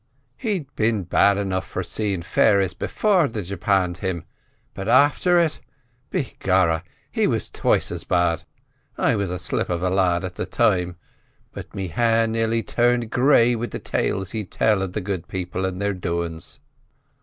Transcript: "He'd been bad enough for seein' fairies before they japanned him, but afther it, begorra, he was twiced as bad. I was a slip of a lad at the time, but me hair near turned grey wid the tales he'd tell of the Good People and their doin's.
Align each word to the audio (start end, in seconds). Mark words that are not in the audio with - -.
"He'd 0.35 0.75
been 0.75 1.03
bad 1.03 1.37
enough 1.37 1.67
for 1.67 1.83
seein' 1.83 2.23
fairies 2.23 2.73
before 2.73 3.27
they 3.27 3.43
japanned 3.43 3.97
him, 3.97 4.23
but 4.73 4.87
afther 4.87 5.37
it, 5.37 5.59
begorra, 6.09 6.83
he 7.11 7.27
was 7.27 7.51
twiced 7.51 7.91
as 7.91 8.03
bad. 8.03 8.41
I 8.97 9.15
was 9.15 9.29
a 9.29 9.37
slip 9.37 9.69
of 9.69 9.83
a 9.83 9.91
lad 9.91 10.25
at 10.25 10.37
the 10.37 10.47
time, 10.47 10.95
but 11.51 11.75
me 11.75 11.89
hair 11.89 12.25
near 12.25 12.63
turned 12.63 13.11
grey 13.11 13.53
wid 13.53 13.69
the 13.69 13.77
tales 13.77 14.31
he'd 14.31 14.49
tell 14.49 14.81
of 14.81 14.93
the 14.93 15.01
Good 15.01 15.27
People 15.27 15.65
and 15.65 15.79
their 15.79 15.93
doin's. 15.93 16.59